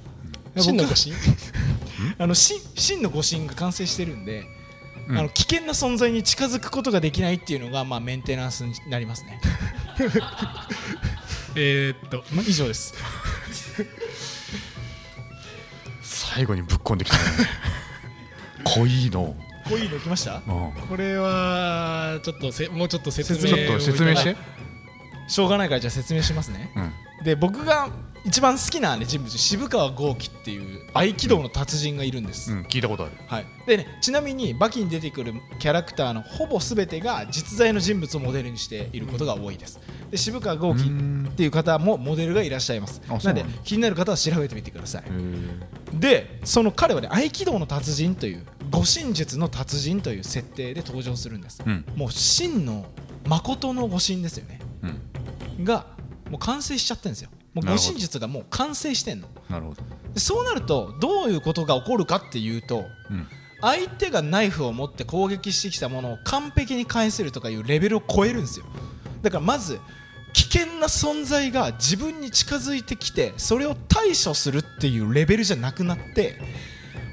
[0.56, 1.13] 僕真の誤信
[2.18, 4.46] あの真真の誤信が完成してるんで、
[5.08, 5.18] うん。
[5.18, 9.39] あの危険な存在に近づくことができないっていうのが、まあ、メンテナンスになりますね、
[11.56, 12.94] えーっとまあ、以上です。
[16.02, 17.24] 最後にぶっこんできたね。
[18.65, 20.41] 濃いの、こういうのきました？
[20.48, 20.72] うん。
[20.89, 24.36] これはちょっとせもうちょっと説明説ちょっと説明して、
[25.28, 26.72] しょうがないからじゃあ説明しますね。
[26.76, 27.89] うん、で僕が
[28.26, 33.12] 一番好きな、ね、人物渋川豪樹っていう合気道の達人がいるんです、うん、聞いたことある。
[33.28, 33.46] はい。
[33.68, 39.80] でね、ちなみにバキに出てくるキャラクターのほぼ全てが実在の人物をモデルにしていることが多いです。
[40.10, 43.00] で渋川豪樹っていう方もモデルがいらっしゃいます。
[43.08, 45.04] なので気になる方は調べてみてください。
[45.94, 51.86] でその彼はね合気道の達人という護身術の達人という設定で登場するんです、うん。
[51.96, 52.88] もう真の
[53.28, 54.60] 誠の護身ですよね。
[55.58, 55.64] うん。
[55.64, 55.86] が
[56.32, 59.28] もう完成しちゃってるんですよもう護身術がもう完成してんの。
[59.50, 59.82] なるほど、
[60.13, 63.28] でそうなるとどういうことが起こるかっていうとうん、
[63.62, 68.65] 相手がナイフを持って攻撃してきたものを完璧に返せるとかいうレベルを超えるんですよ。
[69.22, 69.80] だからまず
[70.34, 76.36] 危険な存在が自分に近づいてきてそれを対処するっていうレベルじゃなくなって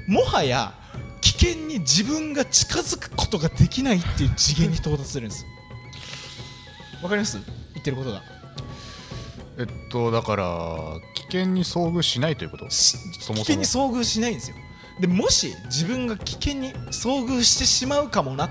[0.07, 0.73] もはや
[1.21, 5.45] 危険に自分が近づくことができないっていう次元に到達するんです。
[7.01, 7.39] わかります？
[7.73, 8.21] 言ってることが
[9.57, 10.45] えっとだから
[11.15, 12.69] 危険に遭遇しないということ？
[12.69, 14.57] しそもそも危険に遭遇しないんですよ。
[14.99, 18.49] でもし自分が危険に遭遇してしまうかもなっ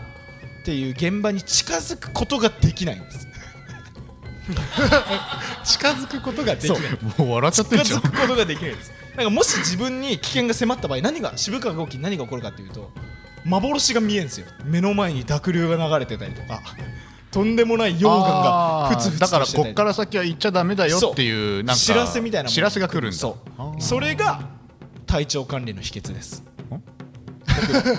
[0.65, 3.29] ていう現場に近づくことができないんです。
[5.65, 6.81] 近づくことができない。
[7.19, 8.01] もう笑っちゃって近んじゃん。
[8.01, 8.91] づくことができないんです。
[8.91, 12.91] だからもし自分に危険が迫った場合何が渋川豪樹に何が起こるかというと
[13.45, 14.47] 幻が見えるんですよ。
[14.65, 16.63] 目の前に濁流が流れてたりとか
[17.33, 23.17] とんでもない溶岩がふつふつとだからこっから先は行っちゃダメだよっていうなんか知らせみたいな知らせが来るんだ。
[23.17, 23.39] そ
[23.79, 23.83] う。
[23.83, 24.41] それが
[25.07, 26.45] 体調管理の秘訣です。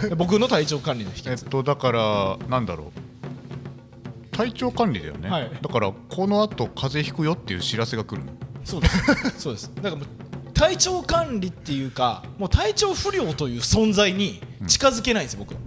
[0.17, 1.31] 僕の体調管理の秘訣。
[1.31, 4.35] えっとだからなんだろう。
[4.35, 5.51] 体調管理だよね、はい。
[5.61, 8.33] だからこの後風邪ひくよっていう知らせが来るの。
[8.63, 9.39] そうです。
[9.39, 9.71] そうです。
[9.75, 10.07] だからもう
[10.53, 15.59] 体調管理っていうかもう体調不良という存在に近づけないんですよ、僕は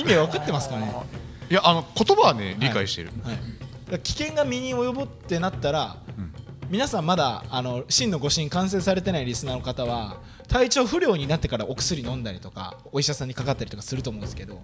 [0.00, 0.92] 意味分かってますかね？
[1.50, 3.42] いやあの言葉はね理解してる、はい、だか
[3.92, 5.96] ら危険が身に及ぶってなったら、
[6.68, 14.62] 皆さんまだあの真の誤診完成されてないリスナーの方は体調不良になってからお薬飲んだりとかお医者さんにかかったりとかすると思うんですけど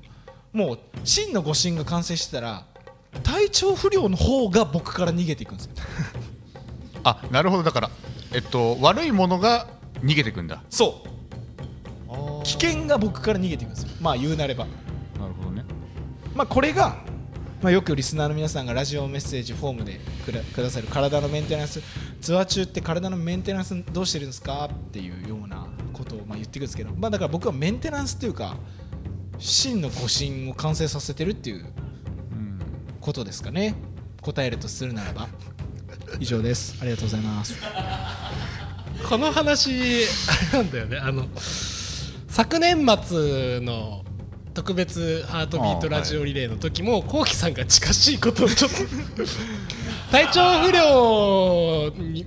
[0.52, 2.64] もう真の誤診が完成してたら
[3.24, 5.72] 体調不良の方が僕から逃げていくんですよ。
[7.02, 7.62] あなるほど。
[7.62, 7.90] だから
[8.32, 9.66] えっと悪いものが
[10.02, 10.62] 逃げてくんだ。
[10.70, 11.02] そ
[12.08, 12.42] う。
[12.44, 13.88] 危険が僕から逃げていくんですよ。
[14.00, 14.66] まあ言うなれば
[16.36, 16.96] まあこれが、
[17.62, 19.98] まあ、よくリスナーの皆さんがラジオメッセージフォームで
[20.54, 21.82] くださる体のメンテナンス
[22.20, 28.56] ツアー中って体のメンテナンスどうしてるんですかっていうようなことをまあ言ってくるんですけど、まあ、だから僕はメンテナンスっていうか
[29.38, 31.66] 真の誤信を完成させてるっていう
[33.00, 33.74] ことですかね。
[34.20, 35.28] 答えるとするならば。
[36.18, 36.76] 以上です。
[36.80, 37.54] ありがとうございます。
[39.08, 40.04] この話
[40.52, 40.98] あれなんだよね。
[40.98, 41.26] あの
[42.28, 44.04] 昨年末の
[44.56, 48.76] 特別ハートビートラジオリレーの時もこうきさんが近しいことをちょっと
[50.10, 52.24] 体調不良に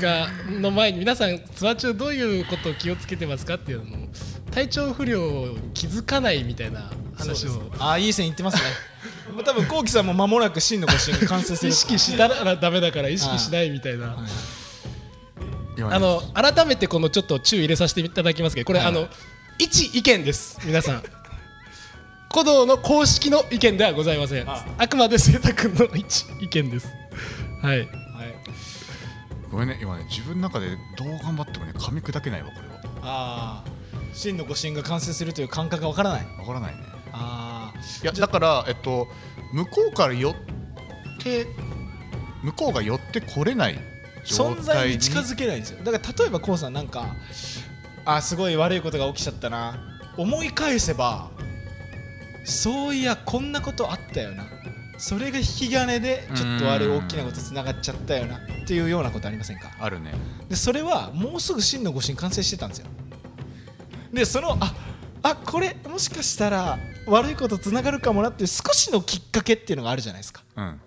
[0.00, 3.46] がの前に皆さんツアー中どういうことを気をつけてます。
[3.46, 4.08] かっていうのを
[4.50, 8.62] 体調不良を気づかないみたいな話をああいい線いってますね。
[9.46, 14.16] 多分こうきさんも間もなく真のご神が完成する意識したらダメだから意識しないみたいな。
[15.80, 18.88] あの改めてこのちょっと注意入れさせていただきますけどこれ、はい。
[18.88, 19.08] あの
[19.58, 21.21] 一意見です皆さん
[22.32, 24.48] 鼓動の公式の意見ではございません。
[24.48, 24.64] あ。
[24.78, 26.88] あくまで清太君の一意見です。
[27.60, 27.80] はい。
[27.80, 27.88] はい。
[29.50, 29.78] ごめんね。
[29.82, 32.72] 今ね自分の中でどう頑張ってもね噛み砕けないわこれは。
[33.02, 33.70] ああ
[34.14, 36.26] 真のご神が完成するという感覚がわからない。
[36.38, 36.82] わからないね。
[37.12, 39.08] ああいやだからえっと
[39.52, 40.34] 向こうから寄っ
[41.22, 41.46] て
[42.42, 43.78] 向こうが寄ってこれない
[44.24, 45.84] 状存在態にに近づけないんですよ。
[45.84, 47.14] だから例えばこうさんなんか
[48.06, 49.98] あすごい悪いことが起きちゃったな。
[50.16, 51.30] 思い返せば
[52.44, 54.44] そういやこんなことあったよな。
[54.98, 59.70] それが引き金でちょっとあれ大きなことつながっちゃったよなっていうようなことありませんか？
[59.80, 60.12] あるね。
[60.48, 62.86] でそれはもうすぐ真の御神完成してたんですよ。
[64.12, 64.74] でそのあ
[65.22, 70.44] あこれもしかしたら悪いことつながるかもなっていう少しのきっかけっていうのがあるじゃないですか。
[70.56, 70.80] うん。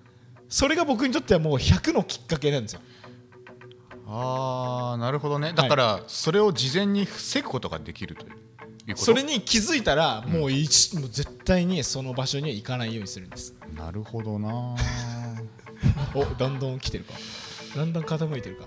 [0.47, 2.81] それが僕にとってはもう100のきっかけなんですよ。
[4.07, 5.51] ああなるほどね。
[5.53, 8.31] だからそれを事前に防ぐことができるという。
[8.31, 13.55] いうことそれに気づいたらもう一もう絶対にその場所には行かないようにするんです。
[13.75, 14.75] なるほどな。
[16.13, 17.13] おだんだん来てるか。
[17.75, 18.65] だんだん傾いてるか。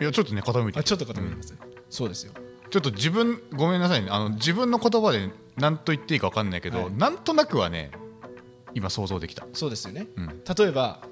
[0.00, 0.80] いやちょっとね傾いてる。
[0.80, 1.54] あちょっと傾いてます、
[1.90, 2.32] そうですよ。
[2.70, 4.08] ちょっと自分ごめんなさいね。
[4.10, 6.92] あの自分の言葉で何と言っていいか分かんないけど、はい。
[6.92, 7.90] なんとなくはね
[8.74, 9.46] 今想像できた。
[9.52, 10.42] そうですよね、うん。
[10.56, 11.02] 例えば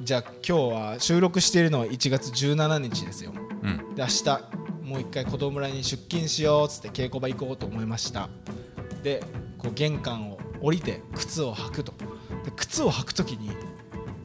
[0.00, 3.32] じゃあ今日は収録しているのは1月17日ですよ。
[3.62, 3.94] うん。
[3.94, 8.28] で明日もう一回子供村に出勤しようっつって稽古場行こうと思いました。
[9.02, 9.20] で
[9.58, 11.92] こう玄関を降りて靴を履くと。
[12.44, 13.50] で靴を履く時に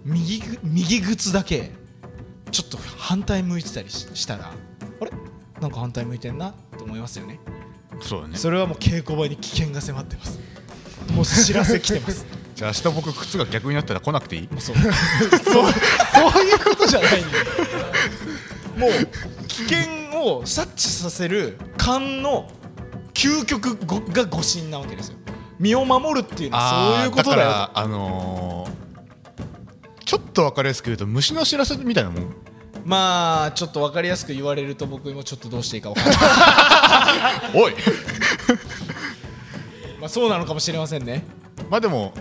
[0.05, 1.71] 右ぐ右靴だけ
[2.51, 4.51] ちょっと反対向いてたりししたら
[4.99, 5.11] あれ？
[5.59, 6.53] なんか反対向いてんな？
[6.77, 7.39] と思いますよね。
[7.99, 8.37] そうだね。
[8.37, 10.39] それはもう稽古場に危険が迫ってます。
[11.15, 12.23] もう知らせ来てます。
[12.55, 14.49] じゃあ明日僕靴が逆になったら来なくていい？
[14.61, 14.75] そう。
[14.75, 17.45] そういうことじゃないんだよ。
[18.77, 18.91] もう
[19.47, 19.90] 危険
[20.23, 22.49] を察知させる勘の
[23.13, 25.17] 究極ごが誤信なわけですよ。
[25.59, 27.49] 身を守るっていうのはそういうことだよ。
[27.49, 28.71] あーからあのー
[30.03, 32.35] ちょっと分かりやすく言うと虫の知らせみたいなもん。
[32.83, 36.21] まあちょっと分かりやすく言われると僕もちょっとどうしていいか分からな
[37.47, 37.51] い。
[37.63, 37.73] おい。
[40.01, 41.23] まあそうなのかもしれませんね。
[41.69, 42.13] まあでも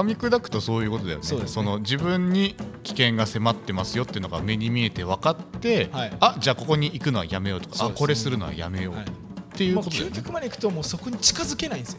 [0.00, 1.24] 噛み砕くとそういうことだよね。
[1.24, 1.44] そね。
[1.62, 6.16] の自分に危険が迫ってますよっていうのが目に見えて分かって、はい。
[6.20, 9.04] あじゃあここに行くのはやめようとかそうですあこれするのはやめよう、はい。
[9.04, 9.06] っ
[9.52, 10.10] ていうことだよね。
[10.10, 11.98] 究極まで行くともうそこに近づけないんですよ。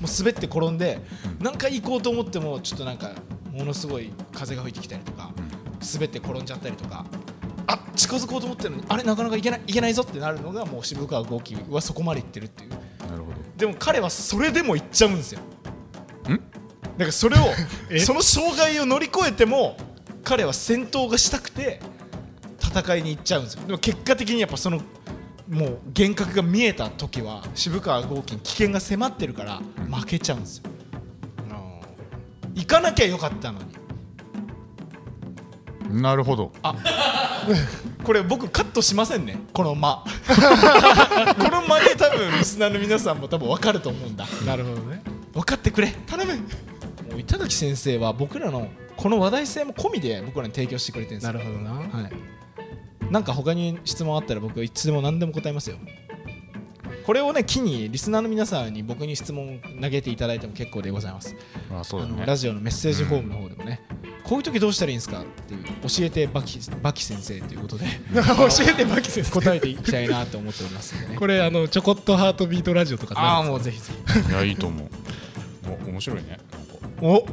[0.00, 1.00] もう滑って転んで、
[1.40, 3.12] 何回行こうと思ってもちょっとなんか
[3.52, 5.30] ものすごい風が吹いてきたりとか、
[5.94, 7.06] 滑って転んじゃったりとか
[7.66, 12.70] あ近づこうと思ってるのにあれなかなかいけないいけないぞってなるのがもう渋川豪樹はそこまで行ってるっていう。
[12.70, 12.76] な
[13.16, 13.36] るほど。
[13.56, 15.40] でも彼はそれでも行っちゃうんですよ
[17.00, 17.52] からそれを
[18.04, 19.76] その障害を乗り越えても
[20.24, 21.80] 彼は戦闘がしたくて
[22.62, 23.62] 戦いに行っちゃうんですよ。
[23.66, 24.80] でも結果的にやっぱその
[25.48, 29.60] もう幻覚が見えた時は渋川豪樹に危険が迫ってるから
[29.90, 30.64] 負けちゃうんですよ、
[32.54, 33.80] 行かなきゃよかったのに。
[36.02, 36.52] なるほど。
[38.04, 39.40] これ僕カットしませんね。
[39.52, 40.04] この間。
[41.36, 44.26] この間で多分リスナーの皆さんも多分分かると思うんだ。
[44.46, 45.02] なるほどね。
[45.32, 45.88] 分かってくれ。
[46.06, 46.38] 頼む
[47.20, 51.32] 板垣先生は僕らのこの話題性も込みで僕らに提供してくれてるんですよ。
[51.32, 51.72] なるほどな。
[51.72, 55.76] はい、なんか他に質問あったら僕はいつでも何でも答えますよ。
[57.06, 61.34] これをね機にリスナーの皆さんに僕に質問投げていただいても結構でございます。
[61.72, 62.16] ああそうだね。
[62.16, 63.80] のラジオのメッセージフォームの方でもね、
[64.22, 67.86] こういう時どうしたらいいんですかっていう教えてバキバキ先生ということで。
[68.12, 69.30] 教えてバキ先生。
[69.32, 71.16] 答えていきたいなと思っておりますんでね。
[71.16, 73.92] これあのちょこっとハートビートラジオとかああもうぜひぜ
[74.26, 74.30] ひ。
[74.30, 74.88] いやいいと思う。
[75.86, 76.38] お面白いね
[77.02, 77.24] お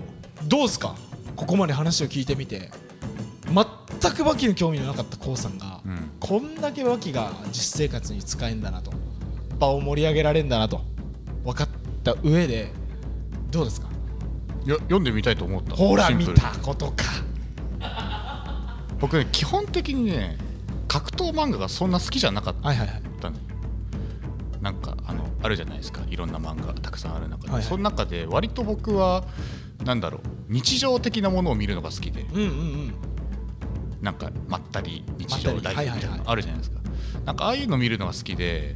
[0.45, 0.95] どうですか？
[1.35, 2.71] ここまで話を聞いてみて。
[4.01, 6.11] 全くバキに興味のなかった k o さんが、うん。
[6.19, 8.91] こんだけバキが実生活に使えんだなと
[9.57, 10.81] 場を盛り上げられるんだなと
[11.45, 11.67] 分かっ
[12.03, 12.73] た上で
[13.49, 13.87] どうですか？
[14.65, 15.77] いや読んでみたいと思った。
[15.77, 17.05] ほら見たことか。
[18.99, 20.37] 僕ね基本的にね
[20.89, 23.01] 格闘漫画がそんな好きじゃなかっはいはいはい。
[23.21, 23.37] たの
[24.61, 24.96] なんか
[25.47, 26.01] あるじゃないですか。
[26.09, 27.63] いろんな漫画たくさんある中で、はいはい。
[27.63, 29.23] その中で割と僕は
[29.85, 30.21] なんだろう。
[30.49, 32.21] 日常的なものを見るのが好きで。
[32.21, 32.93] うんうんうん。
[34.01, 36.79] なんかまったり日常大みたいなはいはいはいのあるじゃないですか。
[37.25, 38.75] なんかああいうの見るのが好きで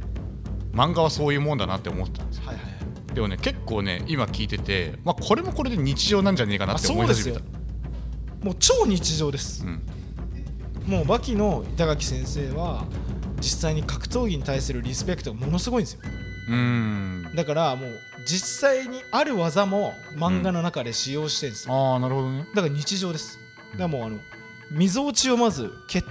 [0.72, 2.46] 漫画はそういうもんだなって思ってたんですよ。
[2.46, 3.14] はいはいはい。
[3.14, 7.34] でもね結構ね今聞いてて、まあ、これもこれで日常なんじゃねえかなあってそうですよ。
[7.34, 7.60] 思い始め
[8.40, 8.46] た。
[8.46, 9.82] もう超日常です、うん。
[10.86, 12.84] もうバキの板垣先生は
[13.40, 16.00] 実際に格闘技に対するリスペクトがものすごいんですよ
[17.34, 17.90] だからもう
[18.26, 22.46] 実際にある技も漫画の中で使用してるんですよ、ああなるほどね。
[22.54, 23.38] だから日常です。
[23.72, 24.18] だからもうあの
[24.70, 26.08] 溝落ちをまず蹴って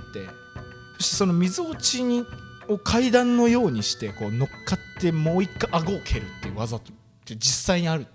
[0.98, 2.26] そしてその溝落ちに
[2.68, 6.82] を階段のようにしてこう乗っかってもう一回顎を蹴るっていう技っ
[7.26, 8.06] て実際にある。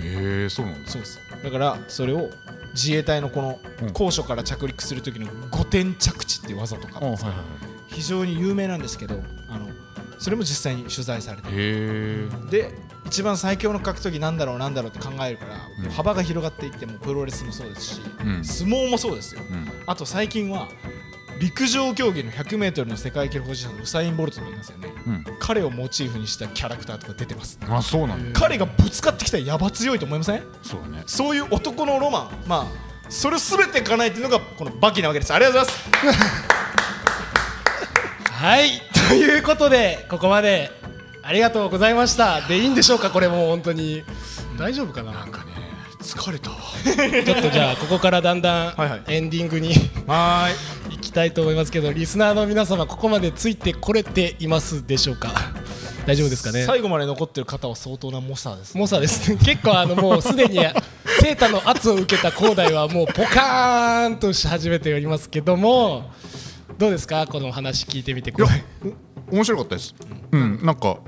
[0.00, 0.90] へえそうなんだ。
[0.90, 1.20] そうです。
[1.42, 2.28] だからそれを
[2.74, 7.00] 自衛隊のこのうん高所から着陸する時の5点着地っていう技とか。
[7.88, 9.68] 非常に有名なんですけどあの
[10.22, 11.50] それも実際に取材されて。
[12.50, 12.72] で
[13.04, 15.90] 一番最強の格闘技なんだろうなんだろうって考えるから、うん。
[15.90, 18.44] 幅が広がっていってもプロレスもそうですし、うん。
[18.44, 19.42] 相撲もそうですよ。
[19.50, 19.68] うん。
[19.86, 20.68] あと最近は
[21.40, 24.92] 陸上競技の 100m の世界記録保持者のウサイン・ボルトがいますよね。
[25.06, 25.24] うん。
[25.40, 27.58] 彼をモチーフにしたキャラクターとか出てます。
[27.68, 28.38] あそうなんだ。
[28.40, 30.42] 彼がぶつかってきたらやば強いと思いません？
[30.62, 31.02] そうだね。
[31.06, 32.48] そういう男のロマン。
[32.48, 35.34] まあそれを全て叶えてるのがこのバキなわけです。
[35.34, 35.74] ありがとうござい
[36.06, 36.22] ます。
[38.32, 38.80] はい。
[38.91, 40.70] ということでここまで
[41.22, 42.40] ありがとうございました。
[42.42, 43.10] でいいんでしょうか？
[43.10, 44.02] これもう本当に。
[44.58, 45.12] 大丈夫かな？
[45.12, 45.52] なんかね
[46.00, 46.56] 疲れたわ。
[46.84, 49.00] ちょっとじゃあここからだんだはいはい。
[49.00, 49.74] んエンディングに
[50.06, 50.96] はーい。
[50.96, 55.30] 行きたいと思いますけどリスナーの皆様ここまでついてこれていますでしょうか？
[56.06, 56.64] 大丈夫ですかね？
[56.64, 59.38] 最後まで残ってる方は相当な猛者です猛者ですね。
[59.38, 60.58] 結構あのもうすでに
[61.20, 66.10] セータの圧を受けた広大はもうポカーンとし始めておりますけども
[66.82, 67.28] どうですか？
[67.28, 68.30] この話聞いてみて。
[68.30, 68.44] いや
[69.30, 69.94] お面白かったです。
[70.32, 70.98] うん、なんか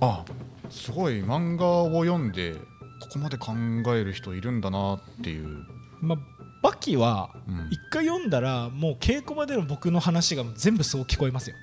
[0.00, 0.24] あ
[0.70, 2.60] すごい漫画を読んでこ
[3.14, 3.50] こまで考
[3.96, 5.66] える人いるんだなっていう。
[6.00, 6.18] まあ、
[6.62, 7.68] バキはうん。
[7.72, 11.56] 一回読んだらもう稽古場での僕の話が全部そう聞こえますよ、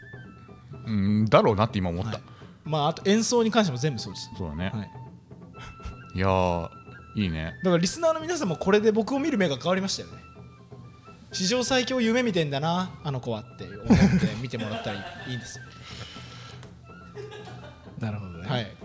[0.86, 2.22] うんだろうなって今思った、はい。
[2.66, 6.70] まあ、あと演奏に関しても全部そうです、そうだね、はい、い、やー
[7.16, 7.54] いいね。
[7.64, 10.22] だからリスナーの皆さんもこれで僕を見る目が変わりましたよね
[11.38, 13.94] 史上最強夢見てんだなあの子はって思って
[14.42, 14.98] 見てもらったら
[15.28, 15.66] いいんですよ。
[18.00, 18.76] なるほどね、はい。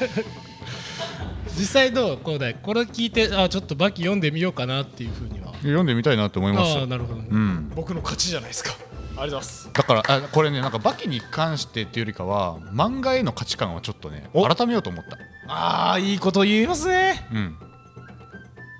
[1.54, 2.18] 実際どう？
[2.18, 5.52] 広大これ聞いてあちょっとバキ読んでみようかなっていうふうには。
[5.56, 7.70] 読んでみたいなって思いましたああなるほどね、うん。
[7.76, 8.70] 僕の勝ちじゃないですか。
[8.70, 9.70] ありがとうございます。
[9.74, 14.48] だからあこれねなんかバキに関してっていうよりかは漫画への価値観はちょっとねお。
[14.48, 15.18] 改めようと思った。
[15.52, 17.28] ああいいこと言いますね。
[17.30, 17.54] うん。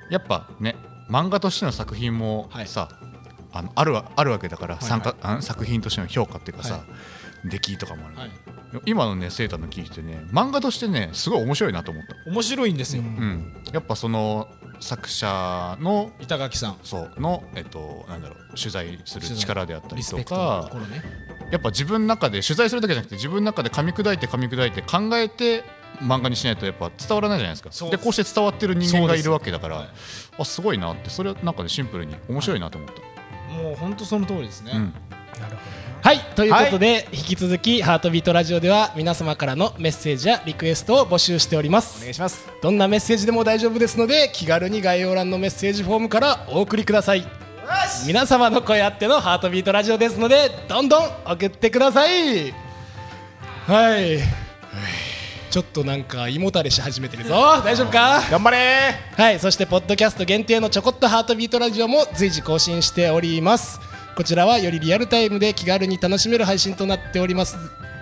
[0.09, 0.77] やっぱね
[1.11, 2.67] 漫画としての作品もはい。
[2.67, 2.89] さ、
[3.53, 6.85] あのあるわあるわけだから、参加あ作品としての評価っていうかさ、は
[7.45, 8.31] 出来とかもある、はい。
[8.87, 13.09] 今のねセーターの聞いてね漫画としてねすごい面白いなと思った、面白いんですよ、うん。
[13.09, 16.79] うん、やっぱその作者の板垣さん。
[16.83, 21.03] そうのえっとなんだろう取材する力であったりとかね。
[21.51, 25.65] やっぱ自分の中で取材するだけじゃなくて自分の中で噛み砕いて噛み砕いて考えて
[26.01, 27.69] 漫画にしないとやっぱ伝わらないじゃないですか。
[27.73, 29.89] そうでこうして伝わってる人間がいるわけだから、はい
[30.39, 31.11] あすごいなって。
[31.11, 34.95] それはなんかねシンプルに面白いなと思った、もう本当その通りですね、うん。
[36.03, 42.49] はいということで、引き続きハートビートラジオでは皆様からのメッセージやリクエストを募集しておりまおす願いします。
[42.63, 47.27] どんなメッセージでも大丈夫ですので気軽に概要欄のメッセージフォームからお送りください。
[48.07, 52.53] 皆様の声あってのハートビートラジオですのでどんどん送ってください
[53.67, 54.19] はい
[55.51, 57.35] ちょっとなんか胃もたれし始めてるぞ。
[57.65, 58.23] 大丈夫か？
[58.31, 58.95] 頑張れ。
[59.17, 63.81] はいそしてポッドキャスト限定のちょこっとハートビートラジオも随時更新しております。
[64.17, 67.57] こちらはよりリアルタイムで気軽に楽しめる配信となっております。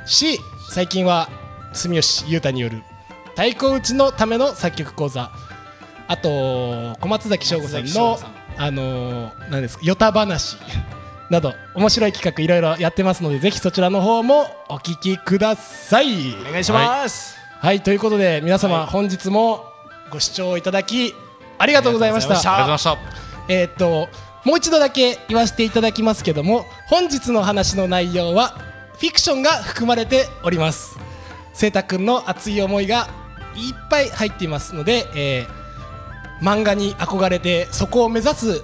[0.05, 0.39] し
[0.71, 1.31] 最近は
[1.73, 2.83] 住吉裕太による
[3.31, 5.31] 太鼓打ちのための作曲講座。
[6.07, 8.19] あと小松崎翔吾さんの
[8.57, 10.57] あのー何ですかよた話。
[11.31, 16.35] など面白い企画いろいろやってますのでぜひそちらの方もお聞きください。
[16.41, 17.38] お願いします、はい
[17.83, 19.65] ということで皆様、はい本日も
[20.11, 21.15] ご視聴いただき
[21.59, 22.35] ありがとうございました。
[22.35, 22.99] ありがとうございました。
[23.49, 24.09] えーっと
[24.45, 28.51] もう一度だけ言わせていただきますけども本日の話の内容は
[28.95, 30.99] フィクションが含まれております。
[31.53, 33.09] 聖太くんの熱い思いが
[33.57, 35.59] いっぱい入っていますので、えー
[36.41, 38.63] 漫画に憧れてそこを目指す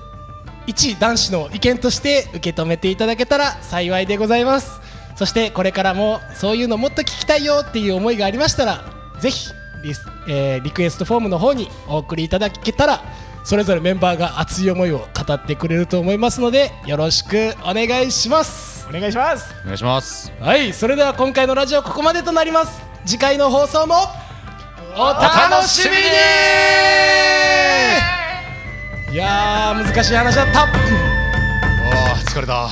[0.66, 4.80] 一男子の意見として受け止めていただけたら幸いでございます
[5.14, 8.84] そしてこれからもそういうのもっと聞きたいよっていう思いがありましたら
[9.20, 9.50] ぜひ
[9.82, 13.02] リス、えーリクエストフォームの方にお送りいただけたら
[13.44, 18.86] それぞれメンバーが熱い思いを語ってくれると思いますのでよろしくお願いします。
[18.88, 19.54] お願いします。
[19.62, 20.32] お願いします。
[20.40, 22.80] はいそれでは今回のラジオここまでとなります。
[23.04, 23.96] 次回の放送も
[24.96, 26.02] お楽しみに。
[29.12, 30.62] いやー難しい話だった。
[30.62, 32.68] あー疲れた